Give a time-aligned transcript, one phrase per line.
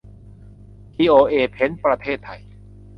[0.93, 2.41] ทีโอเอ เพ้นท์ ประเทศไทย